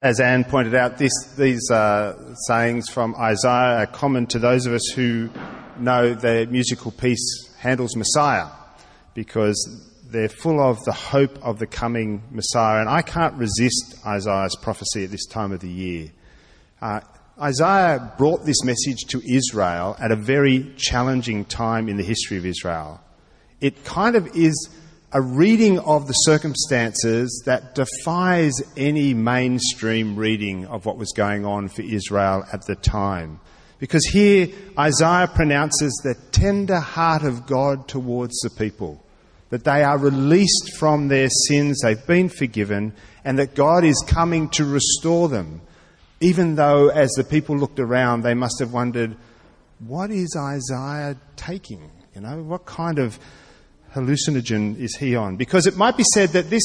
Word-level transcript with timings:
As 0.00 0.20
Anne 0.20 0.44
pointed 0.44 0.76
out, 0.76 0.96
this, 0.96 1.12
these 1.36 1.72
uh, 1.72 2.32
sayings 2.46 2.88
from 2.88 3.16
Isaiah 3.16 3.78
are 3.78 3.86
common 3.86 4.28
to 4.28 4.38
those 4.38 4.64
of 4.64 4.72
us 4.72 4.92
who 4.94 5.28
know 5.76 6.14
the 6.14 6.46
musical 6.48 6.92
piece 6.92 7.52
Handel's 7.58 7.96
Messiah, 7.96 8.46
because 9.14 9.58
they're 10.04 10.28
full 10.28 10.60
of 10.60 10.84
the 10.84 10.92
hope 10.92 11.44
of 11.44 11.58
the 11.58 11.66
coming 11.66 12.22
Messiah. 12.30 12.78
And 12.78 12.88
I 12.88 13.02
can't 13.02 13.34
resist 13.34 13.96
Isaiah's 14.06 14.54
prophecy 14.54 15.02
at 15.02 15.10
this 15.10 15.26
time 15.26 15.50
of 15.50 15.58
the 15.58 15.68
year. 15.68 16.12
Uh, 16.80 17.00
Isaiah 17.42 18.14
brought 18.18 18.46
this 18.46 18.62
message 18.62 19.04
to 19.08 19.20
Israel 19.28 19.96
at 19.98 20.12
a 20.12 20.16
very 20.16 20.72
challenging 20.76 21.44
time 21.44 21.88
in 21.88 21.96
the 21.96 22.04
history 22.04 22.36
of 22.36 22.46
Israel. 22.46 23.00
It 23.60 23.84
kind 23.84 24.14
of 24.14 24.28
is 24.36 24.68
a 25.10 25.22
reading 25.22 25.78
of 25.80 26.06
the 26.06 26.12
circumstances 26.12 27.42
that 27.46 27.74
defies 27.74 28.52
any 28.76 29.14
mainstream 29.14 30.16
reading 30.16 30.66
of 30.66 30.84
what 30.84 30.98
was 30.98 31.12
going 31.12 31.46
on 31.46 31.68
for 31.68 31.80
Israel 31.80 32.44
at 32.52 32.66
the 32.66 32.76
time. 32.76 33.40
Because 33.78 34.04
here 34.06 34.48
Isaiah 34.78 35.30
pronounces 35.32 35.98
the 36.04 36.14
tender 36.30 36.80
heart 36.80 37.22
of 37.22 37.46
God 37.46 37.88
towards 37.88 38.38
the 38.40 38.50
people, 38.50 39.02
that 39.48 39.64
they 39.64 39.82
are 39.82 39.96
released 39.96 40.76
from 40.78 41.08
their 41.08 41.30
sins, 41.30 41.80
they've 41.82 42.06
been 42.06 42.28
forgiven, 42.28 42.92
and 43.24 43.38
that 43.38 43.54
God 43.54 43.84
is 43.84 44.04
coming 44.06 44.50
to 44.50 44.64
restore 44.66 45.30
them. 45.30 45.62
Even 46.20 46.56
though, 46.56 46.88
as 46.88 47.10
the 47.12 47.24
people 47.24 47.56
looked 47.56 47.80
around, 47.80 48.22
they 48.22 48.34
must 48.34 48.58
have 48.58 48.74
wondered, 48.74 49.16
what 49.78 50.10
is 50.10 50.36
Isaiah 50.36 51.16
taking? 51.36 51.90
You 52.14 52.20
know, 52.20 52.42
what 52.42 52.66
kind 52.66 52.98
of 52.98 53.18
hallucinogen 53.98 54.78
is 54.78 54.96
he 54.96 55.16
on? 55.16 55.36
Because 55.36 55.66
it 55.66 55.76
might 55.76 55.96
be 55.96 56.04
said 56.14 56.30
that 56.30 56.50
this 56.50 56.62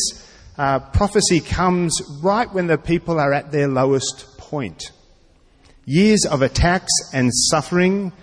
uh, 0.57 0.79
prophecy 0.79 1.39
comes 1.39 2.01
right 2.21 2.51
when 2.53 2.67
the 2.67 2.77
people 2.77 3.19
are 3.19 3.33
at 3.33 3.51
their 3.51 3.67
lowest 3.67 4.37
point. 4.37 4.91
Years 5.85 6.25
of 6.25 6.41
attacks 6.41 6.93
and 7.13 7.31
suffering, 7.33 8.13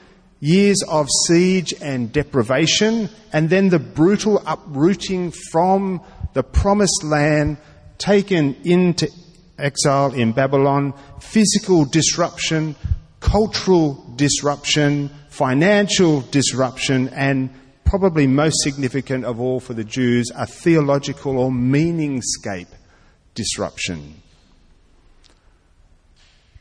years 0.41 0.83
of 0.89 1.09
siege 1.27 1.75
and 1.83 2.13
deprivation, 2.13 3.09
and 3.33 3.51
then 3.51 3.69
the 3.69 3.79
brutal 3.79 4.43
uprooting 4.47 5.33
from 5.51 6.01
the 6.33 6.43
promised 6.43 7.03
land 7.05 7.59
taken 7.99 8.55
into 8.65 9.09
exile 9.59 10.15
in 10.15 10.33
Babylon, 10.33 10.95
physical 11.21 11.85
disruption, 11.85 12.75
cultural 13.21 14.03
disruption, 14.17 15.11
financial 15.29 16.23
disruption, 16.23 17.09
and 17.11 17.51
probably 17.91 18.25
most 18.25 18.63
significant 18.63 19.25
of 19.25 19.41
all 19.41 19.59
for 19.59 19.75
the 19.75 19.83
Jews, 19.83 20.31
a 20.37 20.47
theological 20.47 21.37
or 21.37 21.51
meaningscape 21.51 22.69
disruption. 23.35 24.23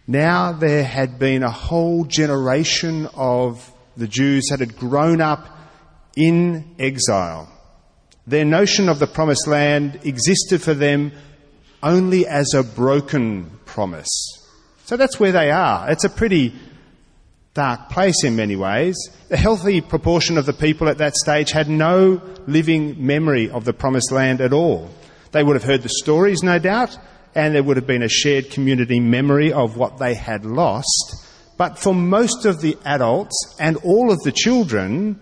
Now 0.07 0.53
there 0.53 0.83
had 0.83 1.19
been 1.19 1.43
a 1.43 1.51
whole 1.51 2.05
generation 2.05 3.07
of 3.13 3.71
the 3.95 4.07
Jews 4.07 4.47
that 4.49 4.59
had 4.59 4.75
grown 4.75 5.21
up 5.21 5.47
in 6.17 6.73
exile. 6.79 7.47
Their 8.25 8.45
notion 8.45 8.89
of 8.89 8.97
the 8.97 9.05
promised 9.05 9.45
land 9.45 9.99
existed 10.03 10.63
for 10.63 10.73
them 10.73 11.11
only 11.83 12.25
as 12.25 12.55
a 12.55 12.63
broken 12.63 13.51
promise. 13.65 14.09
So 14.85 14.97
that's 14.97 15.19
where 15.19 15.31
they 15.31 15.51
are. 15.51 15.91
It's 15.91 16.05
a 16.05 16.09
pretty 16.09 16.55
dark 17.59 17.89
place 17.89 18.23
in 18.23 18.37
many 18.37 18.55
ways. 18.55 18.95
A 19.31 19.35
healthy 19.35 19.81
proportion 19.81 20.37
of 20.37 20.45
the 20.45 20.53
people 20.53 20.87
at 20.87 20.99
that 20.99 21.13
stage 21.17 21.51
had 21.51 21.67
no 21.67 22.21
living 22.47 23.05
memory 23.05 23.49
of 23.49 23.65
the 23.65 23.73
promised 23.73 24.13
land 24.13 24.39
at 24.39 24.53
all. 24.53 24.89
They 25.33 25.43
would 25.43 25.57
have 25.57 25.65
heard 25.65 25.81
the 25.81 25.89
stories, 25.89 26.41
no 26.41 26.57
doubt, 26.57 26.97
and 27.35 27.53
there 27.53 27.61
would 27.61 27.75
have 27.75 27.85
been 27.85 28.01
a 28.01 28.07
shared 28.07 28.49
community 28.49 29.01
memory 29.01 29.51
of 29.51 29.75
what 29.75 29.97
they 29.97 30.13
had 30.13 30.45
lost. 30.45 31.27
But 31.57 31.77
for 31.77 31.93
most 31.93 32.45
of 32.45 32.61
the 32.61 32.77
adults 32.85 33.35
and 33.59 33.75
all 33.83 34.09
of 34.09 34.19
the 34.19 34.31
children, 34.31 35.19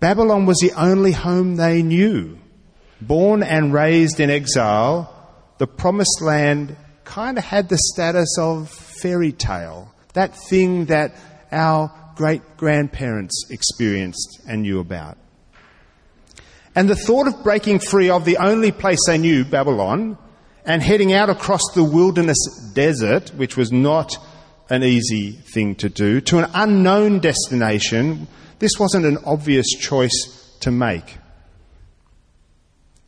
Babylon 0.00 0.46
was 0.46 0.58
the 0.58 0.72
only 0.72 1.12
home 1.12 1.54
they 1.54 1.84
knew. 1.84 2.36
Born 3.00 3.44
and 3.44 3.72
raised 3.72 4.18
in 4.18 4.28
exile, 4.28 5.08
the 5.58 5.68
promised 5.68 6.20
land 6.20 6.76
kind 7.04 7.38
of 7.38 7.44
had 7.44 7.68
the 7.68 7.78
status 7.78 8.36
of 8.40 8.68
fairy 8.68 9.30
tale. 9.30 9.94
That 10.14 10.34
thing 10.48 10.86
that 10.86 11.14
our 11.54 11.92
great 12.16 12.56
grandparents 12.56 13.46
experienced 13.50 14.40
and 14.46 14.62
knew 14.62 14.80
about. 14.80 15.16
And 16.74 16.90
the 16.90 16.96
thought 16.96 17.28
of 17.28 17.44
breaking 17.44 17.78
free 17.78 18.10
of 18.10 18.24
the 18.24 18.38
only 18.38 18.72
place 18.72 18.98
they 19.06 19.18
knew, 19.18 19.44
Babylon, 19.44 20.18
and 20.64 20.82
heading 20.82 21.12
out 21.12 21.30
across 21.30 21.62
the 21.74 21.84
wilderness 21.84 22.38
desert, 22.74 23.30
which 23.36 23.56
was 23.56 23.70
not 23.70 24.16
an 24.70 24.82
easy 24.82 25.32
thing 25.32 25.74
to 25.76 25.88
do, 25.88 26.20
to 26.22 26.38
an 26.38 26.50
unknown 26.54 27.20
destination, 27.20 28.26
this 28.58 28.78
wasn't 28.78 29.04
an 29.04 29.18
obvious 29.24 29.68
choice 29.70 30.56
to 30.60 30.70
make. 30.70 31.18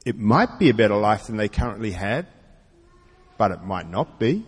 It 0.04 0.18
might 0.18 0.58
be 0.58 0.68
a 0.68 0.74
better 0.74 0.96
life 0.96 1.26
than 1.26 1.36
they 1.36 1.48
currently 1.48 1.90
had, 1.90 2.26
but 3.38 3.50
it 3.50 3.62
might 3.62 3.90
not 3.90 4.20
be. 4.20 4.44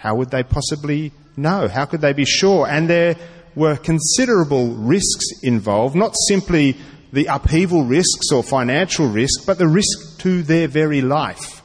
How 0.00 0.14
would 0.14 0.30
they 0.30 0.42
possibly 0.42 1.12
know? 1.36 1.68
how 1.68 1.84
could 1.84 2.00
they 2.00 2.14
be 2.14 2.24
sure? 2.24 2.66
And 2.66 2.88
there 2.88 3.16
were 3.54 3.76
considerable 3.76 4.68
risks 4.68 5.26
involved, 5.42 5.94
not 5.94 6.14
simply 6.26 6.76
the 7.12 7.26
upheaval 7.26 7.84
risks 7.84 8.32
or 8.32 8.42
financial 8.42 9.08
risk, 9.08 9.44
but 9.44 9.58
the 9.58 9.68
risk 9.68 10.18
to 10.20 10.42
their 10.42 10.68
very 10.68 11.02
life. 11.02 11.62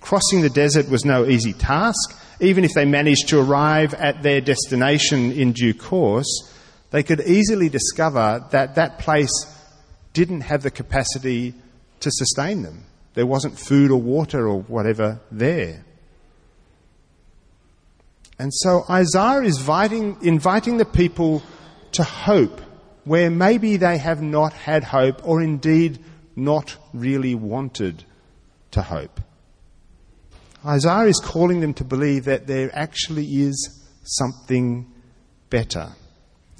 Crossing 0.00 0.42
the 0.42 0.50
desert 0.50 0.88
was 0.88 1.04
no 1.04 1.26
easy 1.26 1.52
task. 1.52 2.16
Even 2.38 2.62
if 2.62 2.74
they 2.74 2.84
managed 2.84 3.28
to 3.30 3.40
arrive 3.40 3.92
at 3.94 4.22
their 4.22 4.40
destination 4.40 5.32
in 5.32 5.52
due 5.52 5.74
course, 5.74 6.54
they 6.92 7.02
could 7.02 7.20
easily 7.22 7.68
discover 7.68 8.46
that 8.52 8.76
that 8.76 9.00
place 9.00 9.32
didn't 10.12 10.42
have 10.42 10.62
the 10.62 10.70
capacity 10.70 11.54
to 11.98 12.10
sustain 12.12 12.62
them. 12.62 12.84
There 13.14 13.26
wasn't 13.26 13.58
food 13.58 13.90
or 13.90 14.00
water 14.00 14.46
or 14.46 14.60
whatever 14.60 15.20
there. 15.32 15.84
And 18.38 18.54
so 18.54 18.84
Isaiah 18.88 19.42
is 19.42 19.58
inviting, 19.58 20.16
inviting 20.22 20.76
the 20.76 20.84
people 20.84 21.42
to 21.92 22.04
hope 22.04 22.60
where 23.04 23.30
maybe 23.30 23.76
they 23.76 23.98
have 23.98 24.22
not 24.22 24.52
had 24.52 24.84
hope 24.84 25.26
or 25.26 25.42
indeed 25.42 25.98
not 26.36 26.76
really 26.92 27.34
wanted 27.34 28.04
to 28.70 28.82
hope. 28.82 29.20
Isaiah 30.64 31.08
is 31.08 31.18
calling 31.18 31.60
them 31.60 31.74
to 31.74 31.84
believe 31.84 32.24
that 32.24 32.46
there 32.46 32.70
actually 32.76 33.24
is 33.24 33.82
something 34.04 34.92
better. 35.50 35.92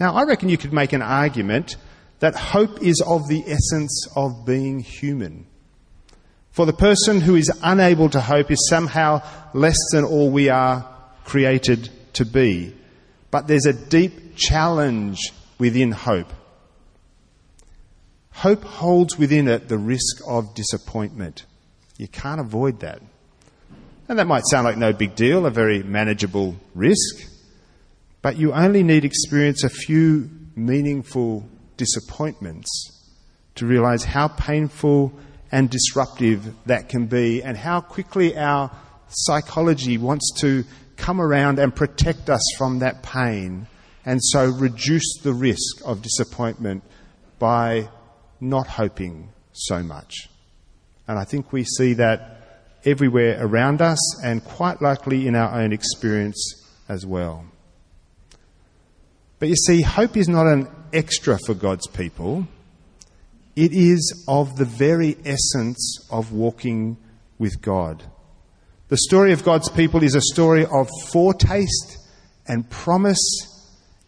Now, 0.01 0.15
I 0.15 0.25
reckon 0.25 0.49
you 0.49 0.57
could 0.57 0.73
make 0.73 0.93
an 0.93 1.03
argument 1.03 1.77
that 2.21 2.35
hope 2.35 2.83
is 2.83 3.01
of 3.07 3.29
the 3.29 3.45
essence 3.47 4.09
of 4.17 4.45
being 4.45 4.81
human. 4.81 5.47
For 6.51 6.67
the 6.67 6.73
person 6.73 7.21
who 7.21 7.37
is 7.37 7.51
unable 7.63 8.09
to 8.11 8.21
hope 8.21 8.51
is 8.51 8.69
somehow 8.69 9.23
less 9.55 9.79
than 9.93 10.05
all 10.05 10.31
we 10.31 10.49
are 10.49 10.98
created 11.29 11.91
to 12.15 12.25
be. 12.25 12.75
But 13.31 13.47
there's 13.47 13.67
a 13.67 13.75
deep 13.75 14.35
challenge 14.35 15.19
within 15.59 15.93
hope. 15.93 16.33
Hope 18.31 18.65
holds 18.65 19.19
within 19.19 19.47
it 19.47 19.69
the 19.69 19.77
risk 19.77 20.23
of 20.27 20.55
disappointment. 20.55 21.45
You 21.99 22.09
can't 22.09 22.41
avoid 22.41 22.81
that. 22.81 23.03
And 24.09 24.19
that 24.19 24.27
might 24.27 24.45
sound 24.47 24.65
like 24.65 24.79
no 24.79 24.95
big 24.95 25.17
deal, 25.17 25.45
a 25.45 25.51
very 25.51 25.83
manageable 25.83 26.57
risk, 26.75 27.29
but 28.23 28.39
you 28.39 28.55
only 28.55 28.83
need 28.83 29.05
experience 29.05 29.65
a 29.65 29.69
few 29.69 30.31
meaningful 30.57 31.47
disappointments 31.77 32.71
to 33.57 33.67
realize 33.67 34.03
how 34.03 34.29
painful 34.29 35.13
and 35.53 35.69
disruptive 35.69 36.55
that 36.65 36.89
can 36.89 37.07
be 37.07 37.43
and 37.43 37.55
how 37.55 37.83
quickly 37.83 38.35
our 38.35 38.71
psychology 39.09 39.99
wants 39.99 40.33
to 40.41 40.65
come 40.99 41.21
around 41.21 41.59
and 41.59 41.75
protect 41.75 42.29
us 42.29 42.43
from 42.59 42.81
that 42.81 43.03
pain 43.03 43.67
and 44.05 44.21
so 44.23 44.47
reduce 44.47 45.19
the 45.23 45.33
risk 45.33 45.81
of 45.85 46.03
disappointment 46.03 46.83
by 47.39 47.89
not 48.41 48.67
hoping 48.67 49.31
so 49.53 49.83
much. 49.83 50.29
And 51.07 51.19
I 51.19 51.25
think 51.25 51.53
we 51.53 51.65
see 51.65 51.95
that 51.95 52.69
everywhere 52.85 53.39
around 53.41 53.81
us 53.81 53.99
and 54.23 54.45
quite 54.45 54.83
likely 54.83 55.27
in 55.27 55.35
our 55.35 55.61
own 55.61 55.73
experience 55.73 56.65
as 56.89 57.07
well. 57.07 57.45
But 59.39 59.49
you 59.49 59.57
see, 59.57 59.83
hope 59.83 60.17
is 60.17 60.29
not 60.29 60.47
an 60.47 60.69
extra 60.93 61.39
for 61.47 61.55
God's 61.55 61.87
people. 61.87 62.47
It 63.57 63.73
is 63.73 64.25
of 64.29 64.57
the 64.57 64.65
very 64.65 65.17
essence 65.25 66.07
of 66.11 66.33
walking 66.33 66.97
with 67.39 67.61
God. 67.61 68.05
The 68.89 68.97
story 68.97 69.33
of 69.33 69.45
God's 69.45 69.69
people 69.69 70.03
is 70.03 70.15
a 70.15 70.21
story 70.21 70.65
of 70.65 70.89
foretaste 71.13 71.99
and 72.47 72.69
promise, 72.71 73.21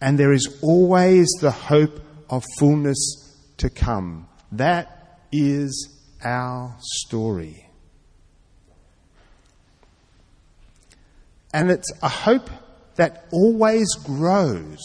and 0.00 0.19
there 0.19 0.32
is 0.32 0.59
always 0.62 1.29
the 1.43 1.50
hope 1.50 2.00
of 2.31 2.43
fullness 2.59 3.37
to 3.59 3.69
come. 3.69 4.27
That 4.53 5.19
is 5.31 6.00
our 6.25 6.75
story. 6.81 7.67
And 11.53 11.71
it's 11.71 11.93
a 12.03 12.09
hope 12.09 12.49
that 12.97 13.27
always 13.32 13.87
grows. 13.97 14.79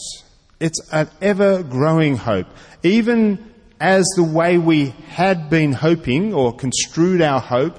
It's 0.60 0.80
an 0.92 1.08
ever 1.22 1.62
growing 1.62 2.16
hope. 2.16 2.48
Even 2.82 3.54
as 3.80 4.04
the 4.16 4.24
way 4.24 4.58
we 4.58 4.90
had 5.08 5.48
been 5.48 5.72
hoping 5.72 6.34
or 6.34 6.54
construed 6.54 7.22
our 7.22 7.40
hope 7.40 7.78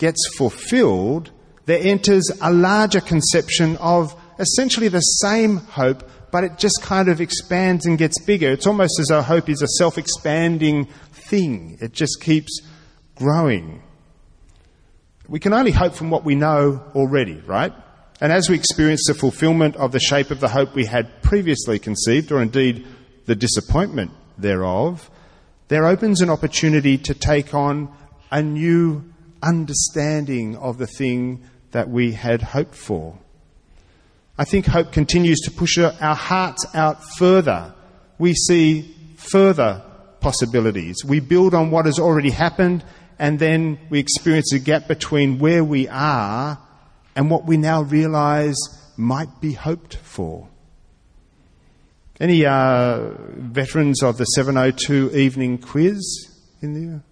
gets 0.00 0.26
fulfilled, 0.36 1.30
there 1.66 1.78
enters 1.80 2.24
a 2.40 2.52
larger 2.52 3.00
conception 3.00 3.76
of 3.76 4.16
essentially 4.40 4.88
the 4.88 5.00
same 5.00 5.58
hope, 5.58 6.08
but 6.32 6.42
it 6.42 6.58
just 6.58 6.80
kind 6.82 7.08
of 7.08 7.20
expands 7.20 7.86
and 7.86 7.98
gets 7.98 8.20
bigger. 8.22 8.50
It's 8.50 8.66
almost 8.66 8.98
as 8.98 9.08
though 9.08 9.22
hope 9.22 9.48
is 9.48 9.62
a 9.62 9.68
self 9.78 9.98
expanding 9.98 10.86
thing, 11.12 11.78
it 11.80 11.92
just 11.92 12.20
keeps 12.20 12.60
growing. 13.14 13.82
We 15.28 15.38
can 15.38 15.52
only 15.52 15.70
hope 15.70 15.94
from 15.94 16.10
what 16.10 16.24
we 16.24 16.34
know 16.34 16.82
already, 16.94 17.40
right? 17.46 17.72
And 18.20 18.32
as 18.32 18.48
we 18.48 18.56
experience 18.56 19.04
the 19.06 19.14
fulfillment 19.14 19.76
of 19.76 19.92
the 19.92 20.00
shape 20.00 20.30
of 20.30 20.40
the 20.40 20.48
hope 20.48 20.74
we 20.74 20.86
had 20.86 21.22
previously 21.22 21.78
conceived, 21.78 22.32
or 22.32 22.42
indeed 22.42 22.86
the 23.26 23.36
disappointment 23.36 24.10
thereof, 24.38 25.10
there 25.68 25.86
opens 25.86 26.20
an 26.20 26.30
opportunity 26.30 26.98
to 26.98 27.14
take 27.14 27.54
on 27.54 27.94
a 28.30 28.42
new 28.42 29.09
understanding 29.42 30.56
of 30.56 30.78
the 30.78 30.86
thing 30.86 31.44
that 31.72 31.88
we 31.88 32.12
had 32.12 32.42
hoped 32.42 32.74
for. 32.74 33.18
I 34.38 34.44
think 34.44 34.66
hope 34.66 34.92
continues 34.92 35.40
to 35.40 35.50
push 35.50 35.76
our 35.78 36.14
hearts 36.14 36.64
out 36.74 37.04
further. 37.18 37.74
We 38.18 38.34
see 38.34 38.94
further 39.16 39.82
possibilities. 40.20 41.04
We 41.04 41.20
build 41.20 41.54
on 41.54 41.70
what 41.70 41.86
has 41.86 41.98
already 41.98 42.30
happened 42.30 42.84
and 43.18 43.38
then 43.38 43.78
we 43.90 43.98
experience 43.98 44.52
a 44.52 44.58
gap 44.58 44.88
between 44.88 45.38
where 45.38 45.62
we 45.62 45.86
are 45.88 46.58
and 47.14 47.30
what 47.30 47.44
we 47.44 47.58
now 47.58 47.82
realize 47.82 48.56
might 48.96 49.40
be 49.40 49.52
hoped 49.52 49.96
for. 49.96 50.48
Any 52.18 52.46
uh, 52.46 53.10
veterans 53.34 54.02
of 54.02 54.16
the 54.16 54.24
702 54.24 55.10
evening 55.14 55.58
quiz 55.58 56.00
in 56.62 56.74
there? 56.74 57.02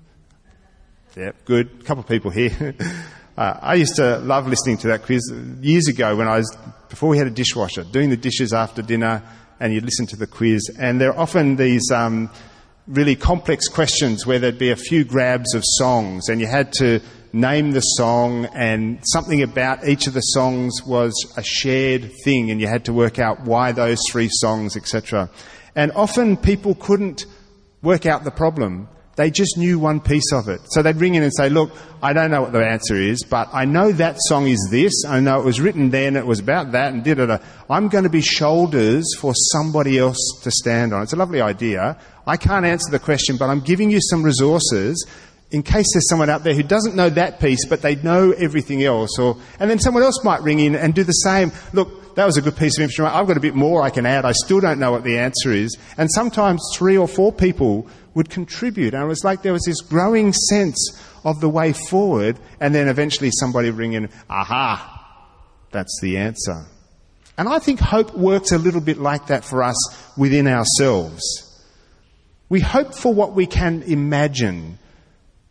Yeah, 1.18 1.32
good. 1.46 1.80
A 1.80 1.82
couple 1.82 2.02
of 2.04 2.08
people 2.08 2.30
here. 2.30 2.76
uh, 3.36 3.58
I 3.60 3.74
used 3.74 3.96
to 3.96 4.18
love 4.18 4.46
listening 4.46 4.76
to 4.78 4.88
that 4.88 5.02
quiz 5.02 5.28
years 5.60 5.88
ago 5.88 6.14
when 6.14 6.28
I 6.28 6.36
was, 6.36 6.56
before 6.88 7.08
we 7.08 7.18
had 7.18 7.26
a 7.26 7.30
dishwasher, 7.30 7.82
doing 7.82 8.08
the 8.08 8.16
dishes 8.16 8.52
after 8.52 8.82
dinner, 8.82 9.24
and 9.58 9.74
you'd 9.74 9.82
listen 9.82 10.06
to 10.06 10.16
the 10.16 10.28
quiz. 10.28 10.70
And 10.78 11.00
there 11.00 11.12
are 11.12 11.18
often 11.18 11.56
these 11.56 11.90
um, 11.90 12.30
really 12.86 13.16
complex 13.16 13.66
questions 13.66 14.28
where 14.28 14.38
there'd 14.38 14.60
be 14.60 14.70
a 14.70 14.76
few 14.76 15.02
grabs 15.02 15.56
of 15.56 15.64
songs, 15.64 16.28
and 16.28 16.40
you 16.40 16.46
had 16.46 16.72
to 16.74 17.00
name 17.32 17.72
the 17.72 17.80
song, 17.80 18.44
and 18.54 19.00
something 19.02 19.42
about 19.42 19.88
each 19.88 20.06
of 20.06 20.14
the 20.14 20.20
songs 20.20 20.84
was 20.86 21.12
a 21.36 21.42
shared 21.42 22.12
thing, 22.22 22.52
and 22.52 22.60
you 22.60 22.68
had 22.68 22.84
to 22.84 22.92
work 22.92 23.18
out 23.18 23.40
why 23.40 23.72
those 23.72 23.98
three 24.08 24.28
songs, 24.30 24.76
etc. 24.76 25.28
And 25.74 25.90
often 25.96 26.36
people 26.36 26.76
couldn't 26.76 27.26
work 27.82 28.06
out 28.06 28.22
the 28.22 28.30
problem. 28.30 28.88
They 29.18 29.32
just 29.32 29.58
knew 29.58 29.80
one 29.80 29.98
piece 29.98 30.32
of 30.32 30.48
it. 30.48 30.60
So 30.70 30.80
they'd 30.80 30.94
ring 30.94 31.16
in 31.16 31.24
and 31.24 31.34
say, 31.34 31.48
look, 31.48 31.72
I 32.00 32.12
don't 32.12 32.30
know 32.30 32.42
what 32.42 32.52
the 32.52 32.64
answer 32.64 32.94
is, 32.94 33.24
but 33.24 33.48
I 33.52 33.64
know 33.64 33.90
that 33.90 34.16
song 34.20 34.46
is 34.46 34.68
this. 34.70 35.04
I 35.04 35.18
know 35.18 35.40
it 35.40 35.44
was 35.44 35.60
written 35.60 35.90
then, 35.90 36.14
it 36.14 36.24
was 36.24 36.38
about 36.38 36.70
that, 36.70 36.92
and 36.92 37.02
did 37.02 37.18
it. 37.18 37.42
I'm 37.68 37.88
going 37.88 38.04
to 38.04 38.10
be 38.10 38.20
shoulders 38.20 39.16
for 39.18 39.34
somebody 39.34 39.98
else 39.98 40.40
to 40.44 40.52
stand 40.52 40.94
on. 40.94 41.02
It's 41.02 41.14
a 41.14 41.16
lovely 41.16 41.40
idea. 41.40 41.98
I 42.28 42.36
can't 42.36 42.64
answer 42.64 42.92
the 42.92 43.00
question, 43.00 43.36
but 43.36 43.50
I'm 43.50 43.58
giving 43.58 43.90
you 43.90 43.98
some 44.00 44.22
resources 44.22 45.04
in 45.50 45.64
case 45.64 45.86
there's 45.94 46.08
someone 46.08 46.30
out 46.30 46.44
there 46.44 46.54
who 46.54 46.62
doesn't 46.62 46.94
know 46.94 47.10
that 47.10 47.40
piece, 47.40 47.66
but 47.66 47.82
they 47.82 47.96
know 47.96 48.30
everything 48.30 48.84
else, 48.84 49.18
or, 49.18 49.36
and 49.58 49.68
then 49.68 49.80
someone 49.80 50.04
else 50.04 50.22
might 50.22 50.42
ring 50.42 50.60
in 50.60 50.76
and 50.76 50.94
do 50.94 51.02
the 51.02 51.10
same. 51.10 51.50
Look, 51.72 52.14
that 52.14 52.26
was 52.26 52.36
a 52.36 52.42
good 52.42 52.56
piece 52.56 52.76
of 52.78 52.82
information. 52.82 53.16
I've 53.16 53.26
got 53.26 53.36
a 53.36 53.40
bit 53.40 53.54
more 53.54 53.82
I 53.82 53.90
can 53.90 54.04
add. 54.04 54.24
I 54.24 54.32
still 54.32 54.60
don't 54.60 54.78
know 54.78 54.92
what 54.92 55.04
the 55.04 55.18
answer 55.18 55.52
is. 55.52 55.76
And 55.96 56.10
sometimes 56.10 56.60
three 56.74 56.96
or 56.96 57.08
four 57.08 57.32
people 57.32 57.86
would 58.18 58.28
contribute. 58.28 58.92
And 58.92 59.02
it 59.02 59.06
was 59.06 59.24
like 59.24 59.40
there 59.40 59.54
was 59.54 59.64
this 59.64 59.80
growing 59.80 60.34
sense 60.34 61.02
of 61.24 61.40
the 61.40 61.48
way 61.48 61.72
forward, 61.72 62.38
and 62.60 62.74
then 62.74 62.86
eventually 62.88 63.30
somebody 63.30 63.70
ring 63.70 63.94
in, 63.94 64.10
aha, 64.28 65.26
that's 65.70 65.98
the 66.02 66.18
answer. 66.18 66.66
And 67.38 67.48
I 67.48 67.58
think 67.58 67.80
hope 67.80 68.14
works 68.14 68.52
a 68.52 68.58
little 68.58 68.82
bit 68.82 68.98
like 68.98 69.28
that 69.28 69.42
for 69.42 69.62
us 69.62 69.76
within 70.18 70.46
ourselves. 70.46 71.22
We 72.50 72.60
hope 72.60 72.94
for 72.94 73.14
what 73.14 73.32
we 73.32 73.46
can 73.46 73.82
imagine 73.84 74.78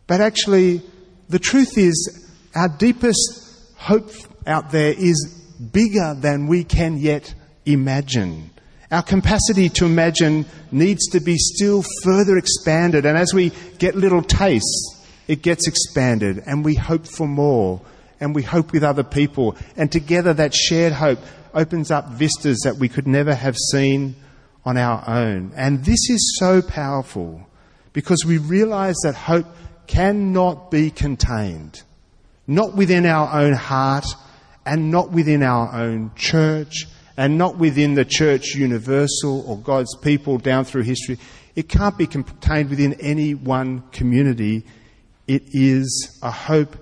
but 0.08 0.22
actually, 0.22 0.80
the 1.28 1.38
truth 1.38 1.78
is, 1.78 2.26
our 2.56 2.68
deepest 2.68 3.76
hope 3.76 4.10
out 4.46 4.72
there 4.72 4.94
is 4.96 5.44
bigger 5.70 6.16
than 6.18 6.48
we 6.48 6.64
can 6.64 6.96
yet 6.96 7.32
imagine. 7.66 8.50
Our 8.90 9.02
capacity 9.02 9.68
to 9.70 9.84
imagine 9.84 10.46
needs 10.70 11.08
to 11.08 11.20
be 11.20 11.36
still 11.36 11.84
further 12.02 12.38
expanded. 12.38 13.04
And 13.04 13.18
as 13.18 13.34
we 13.34 13.52
get 13.78 13.94
little 13.94 14.22
tastes, 14.22 15.04
it 15.26 15.42
gets 15.42 15.68
expanded 15.68 16.42
and 16.46 16.64
we 16.64 16.74
hope 16.74 17.06
for 17.06 17.28
more 17.28 17.82
and 18.18 18.34
we 18.34 18.42
hope 18.42 18.72
with 18.72 18.82
other 18.82 19.04
people. 19.04 19.56
And 19.76 19.92
together 19.92 20.32
that 20.34 20.54
shared 20.54 20.94
hope 20.94 21.18
opens 21.52 21.90
up 21.90 22.08
vistas 22.10 22.60
that 22.64 22.76
we 22.76 22.88
could 22.88 23.06
never 23.06 23.34
have 23.34 23.56
seen 23.72 24.16
on 24.64 24.78
our 24.78 25.04
own. 25.06 25.52
And 25.54 25.84
this 25.84 26.08
is 26.08 26.36
so 26.38 26.62
powerful 26.62 27.46
because 27.92 28.24
we 28.24 28.38
realize 28.38 28.96
that 29.02 29.14
hope 29.14 29.46
cannot 29.86 30.70
be 30.70 30.90
contained. 30.90 31.82
Not 32.46 32.74
within 32.74 33.04
our 33.04 33.38
own 33.38 33.52
heart 33.52 34.06
and 34.64 34.90
not 34.90 35.12
within 35.12 35.42
our 35.42 35.74
own 35.74 36.12
church 36.16 36.86
and 37.18 37.36
not 37.36 37.58
within 37.58 37.94
the 37.94 38.04
church 38.04 38.54
universal 38.54 39.44
or 39.44 39.58
God's 39.58 39.94
people 39.96 40.38
down 40.38 40.64
through 40.64 40.84
history. 40.84 41.18
It 41.56 41.68
can't 41.68 41.98
be 41.98 42.06
contained 42.06 42.70
within 42.70 42.94
any 43.00 43.34
one 43.34 43.82
community. 43.90 44.64
It 45.26 45.42
is 45.50 46.16
a 46.22 46.30
hope 46.30 46.76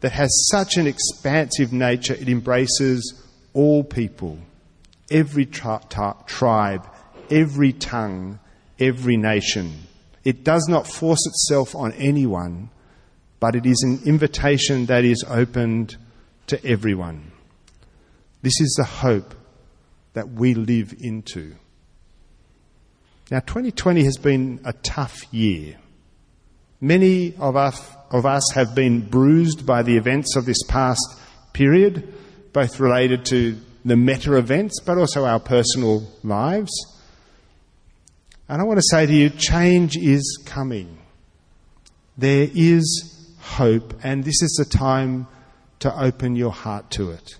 that 0.00 0.10
has 0.10 0.48
such 0.50 0.76
an 0.76 0.88
expansive 0.88 1.72
nature, 1.72 2.14
it 2.14 2.28
embraces 2.28 3.22
all 3.54 3.84
people, 3.84 4.38
every 5.08 5.46
tri- 5.46 5.80
tribe, 6.26 6.86
every 7.30 7.72
tongue, 7.72 8.40
every 8.80 9.16
nation. 9.16 9.72
It 10.24 10.42
does 10.42 10.66
not 10.68 10.88
force 10.88 11.24
itself 11.26 11.76
on 11.76 11.92
anyone, 11.92 12.70
but 13.38 13.54
it 13.54 13.64
is 13.64 13.80
an 13.84 14.00
invitation 14.04 14.86
that 14.86 15.04
is 15.04 15.24
opened 15.28 15.96
to 16.48 16.62
everyone. 16.66 17.30
This 18.42 18.60
is 18.60 18.74
the 18.76 18.84
hope 18.84 19.34
that 20.16 20.30
we 20.30 20.54
live 20.54 20.94
into. 20.98 21.54
Now, 23.30 23.40
2020 23.40 24.02
has 24.04 24.16
been 24.16 24.60
a 24.64 24.72
tough 24.72 25.22
year. 25.30 25.76
Many 26.80 27.34
of 27.36 27.54
us, 27.54 27.94
of 28.10 28.24
us 28.24 28.50
have 28.54 28.74
been 28.74 29.02
bruised 29.02 29.66
by 29.66 29.82
the 29.82 29.98
events 29.98 30.34
of 30.34 30.46
this 30.46 30.62
past 30.68 31.02
period, 31.52 32.14
both 32.54 32.80
related 32.80 33.26
to 33.26 33.60
the 33.84 33.94
meta 33.94 34.38
events, 34.38 34.80
but 34.80 34.96
also 34.96 35.26
our 35.26 35.38
personal 35.38 36.10
lives. 36.22 36.72
And 38.48 38.62
I 38.62 38.64
want 38.64 38.78
to 38.78 38.86
say 38.90 39.04
to 39.04 39.12
you, 39.12 39.28
change 39.28 39.98
is 39.98 40.42
coming. 40.46 40.96
There 42.16 42.48
is 42.54 43.34
hope, 43.38 43.92
and 44.02 44.24
this 44.24 44.40
is 44.40 44.52
the 44.52 44.78
time 44.78 45.26
to 45.80 45.94
open 45.94 46.36
your 46.36 46.52
heart 46.52 46.90
to 46.92 47.10
it. 47.10 47.36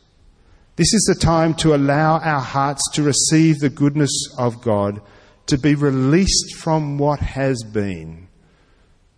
This 0.77 0.93
is 0.93 1.05
the 1.05 1.21
time 1.21 1.55
to 1.55 1.75
allow 1.75 2.19
our 2.19 2.41
hearts 2.41 2.83
to 2.95 3.03
receive 3.03 3.59
the 3.59 3.71
goodness 3.71 4.13
of 4.39 4.63
God, 4.63 5.01
to 5.47 5.59
be 5.59 5.75
released 5.75 6.57
from 6.57 6.99
what 6.99 7.21
has 7.21 7.63
been. 7.63 8.29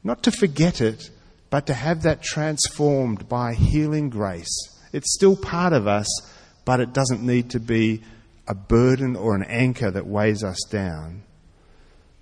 Not 0.05 0.23
to 0.23 0.31
forget 0.31 0.81
it, 0.81 1.11
but 1.51 1.67
to 1.67 1.75
have 1.75 2.03
that 2.03 2.23
transformed 2.23 3.29
by 3.29 3.55
healing 3.55 4.11
grace. 4.11 4.57
It's 4.93 5.15
still 5.15 5.37
part 5.37 5.73
of 5.73 5.87
us, 5.87 6.07
but 6.65 6.81
it 6.81 6.93
doesn't 6.93 7.23
need 7.23 7.51
to 7.51 7.61
be 7.61 8.03
a 8.47 8.55
burden 8.55 9.17
or 9.17 9.35
an 9.35 9.43
anchor 9.43 9.91
that 9.91 10.07
weighs 10.07 10.45
us 10.45 10.63
down 10.71 11.25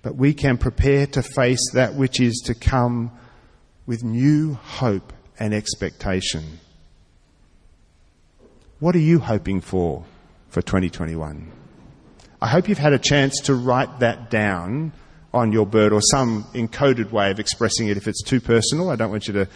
but 0.07 0.15
we 0.15 0.33
can 0.33 0.57
prepare 0.57 1.05
to 1.05 1.21
face 1.21 1.71
that 1.73 1.93
which 1.95 2.21
is 2.21 2.41
to 2.45 2.55
come 2.55 3.11
with 3.85 4.05
new 4.05 4.53
hope 4.53 5.11
and 5.37 5.53
expectation. 5.53 6.45
What 8.79 8.95
are 8.95 8.99
you 8.99 9.19
hoping 9.19 9.61
for 9.61 10.05
for 10.49 10.61
2021? 10.61 11.51
I 12.39 12.47
hope 12.47 12.69
you've 12.69 12.77
had 12.77 12.93
a 12.93 12.99
chance 12.99 13.41
to 13.45 13.55
write 13.55 14.01
that 14.01 14.29
down 14.29 14.93
on 15.33 15.51
your 15.51 15.65
bird 15.65 15.93
or 15.93 16.01
some 16.01 16.43
encoded 16.53 17.11
way 17.11 17.31
of 17.31 17.39
expressing 17.39 17.87
it 17.87 17.97
if 17.97 18.07
it's 18.07 18.21
too 18.21 18.39
personal. 18.39 18.91
I 18.91 18.95
don't 18.95 19.09
want 19.09 19.27
you 19.27 19.33
to 19.33 19.47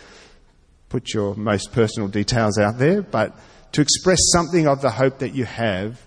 put 0.90 1.14
your 1.14 1.36
most 1.36 1.72
personal 1.72 2.08
details 2.10 2.58
out 2.58 2.80
there, 2.80 3.04
but 3.04 3.38
to 3.74 3.82
express 3.82 4.18
something 4.32 4.68
of 4.68 4.82
the 4.82 4.90
hope 4.90 5.20
that 5.20 5.36
you 5.36 5.46
have 5.46 6.02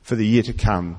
for 0.00 0.16
the 0.16 0.26
year 0.26 0.42
to 0.44 0.54
come 0.54 0.98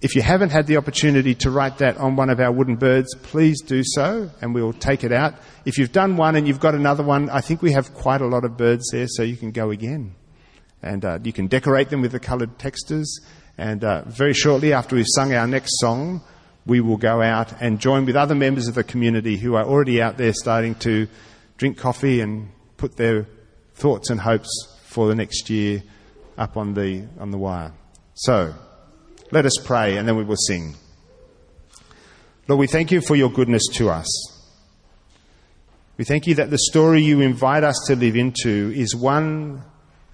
if 0.00 0.16
you 0.16 0.22
haven't 0.22 0.50
had 0.50 0.66
the 0.66 0.78
opportunity 0.78 1.36
to 1.36 1.50
write 1.50 1.78
that 1.78 1.96
on 1.96 2.16
one 2.16 2.28
of 2.28 2.40
our 2.40 2.50
wooden 2.50 2.74
birds, 2.74 3.14
please 3.22 3.62
do 3.62 3.82
so 3.84 4.28
and 4.40 4.52
we'll 4.52 4.72
take 4.72 5.04
it 5.04 5.12
out. 5.12 5.34
If 5.64 5.78
you've 5.78 5.92
done 5.92 6.16
one 6.16 6.34
and 6.34 6.48
you've 6.48 6.58
got 6.58 6.74
another 6.74 7.04
one, 7.04 7.30
I 7.30 7.40
think 7.40 7.62
we 7.62 7.70
have 7.70 7.94
quite 7.94 8.20
a 8.20 8.26
lot 8.26 8.44
of 8.44 8.56
birds 8.56 8.88
there 8.90 9.06
so 9.06 9.22
you 9.22 9.36
can 9.36 9.52
go 9.52 9.70
again 9.70 10.16
And 10.82 11.04
uh, 11.04 11.18
you 11.22 11.32
can 11.32 11.46
decorate 11.46 11.90
them 11.90 12.02
with 12.02 12.12
the 12.12 12.20
coloured 12.20 12.58
textures. 12.58 13.20
And 13.56 13.84
uh, 13.84 14.02
very 14.06 14.34
shortly 14.34 14.72
after 14.72 14.96
we've 14.96 15.06
sung 15.08 15.34
our 15.34 15.46
next 15.46 15.78
song, 15.78 16.22
we 16.66 16.80
will 16.80 16.96
go 16.96 17.22
out 17.22 17.52
and 17.60 17.80
join 17.80 18.06
with 18.06 18.16
other 18.16 18.34
members 18.34 18.68
of 18.68 18.74
the 18.74 18.84
community 18.84 19.36
who 19.36 19.54
are 19.54 19.64
already 19.64 20.00
out 20.00 20.16
there 20.16 20.32
starting 20.32 20.74
to 20.76 21.08
drink 21.56 21.76
coffee 21.76 22.20
and 22.20 22.50
put 22.76 22.96
their 22.96 23.26
thoughts 23.74 24.10
and 24.10 24.20
hopes 24.20 24.48
for 24.84 25.08
the 25.08 25.14
next 25.14 25.50
year 25.50 25.82
up 26.38 26.56
on 26.56 26.74
the, 26.74 27.06
on 27.18 27.30
the 27.30 27.38
wire. 27.38 27.72
So, 28.14 28.54
let 29.30 29.46
us 29.46 29.56
pray 29.64 29.96
and 29.96 30.06
then 30.06 30.16
we 30.16 30.24
will 30.24 30.36
sing. 30.36 30.74
Lord, 32.48 32.60
we 32.60 32.66
thank 32.66 32.90
you 32.90 33.00
for 33.00 33.16
your 33.16 33.30
goodness 33.30 33.66
to 33.74 33.88
us. 33.88 34.08
We 35.96 36.04
thank 36.04 36.26
you 36.26 36.34
that 36.36 36.50
the 36.50 36.58
story 36.58 37.02
you 37.02 37.20
invite 37.20 37.64
us 37.64 37.76
to 37.86 37.96
live 37.96 38.16
into 38.16 38.72
is 38.74 38.94
one 38.94 39.62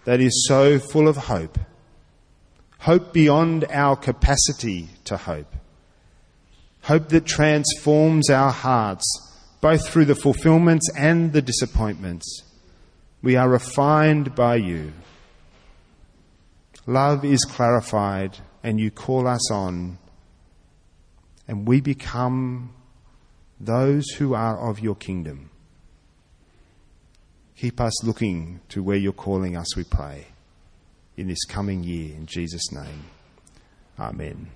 that 0.08 0.22
is 0.22 0.46
so 0.48 0.78
full 0.78 1.06
of 1.06 1.18
hope. 1.18 1.58
Hope 2.78 3.12
beyond 3.12 3.66
our 3.68 3.94
capacity 3.94 4.88
to 5.04 5.18
hope. 5.18 5.54
Hope 6.84 7.10
that 7.10 7.26
transforms 7.26 8.30
our 8.30 8.50
hearts, 8.50 9.04
both 9.60 9.86
through 9.86 10.06
the 10.06 10.14
fulfillments 10.14 10.88
and 10.96 11.34
the 11.34 11.42
disappointments. 11.42 12.42
We 13.20 13.36
are 13.36 13.50
refined 13.50 14.34
by 14.34 14.56
you. 14.56 14.94
Love 16.86 17.22
is 17.22 17.44
clarified, 17.44 18.38
and 18.62 18.80
you 18.80 18.90
call 18.90 19.26
us 19.26 19.50
on, 19.50 19.98
and 21.46 21.68
we 21.68 21.82
become 21.82 22.72
those 23.60 24.08
who 24.12 24.32
are 24.32 24.70
of 24.70 24.80
your 24.80 24.96
kingdom. 24.96 25.50
Keep 27.58 27.80
us 27.80 28.04
looking 28.04 28.60
to 28.68 28.84
where 28.84 28.96
you're 28.96 29.12
calling 29.12 29.56
us, 29.56 29.76
we 29.76 29.82
pray, 29.82 30.26
in 31.16 31.26
this 31.26 31.44
coming 31.44 31.82
year, 31.82 32.14
in 32.14 32.24
Jesus' 32.24 32.70
name. 32.70 33.06
Amen. 33.98 34.48